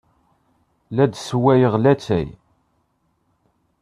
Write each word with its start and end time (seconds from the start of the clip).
La 0.95 1.05
d-ssewwayeɣ 1.07 1.73
atay. 1.93 2.27